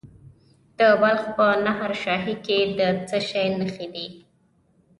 [0.77, 4.07] د بلخ په نهر شاهي کې د څه شي نښې دي؟